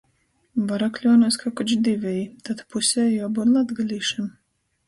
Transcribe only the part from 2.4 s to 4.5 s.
tod pusei juobyun latgalīšim??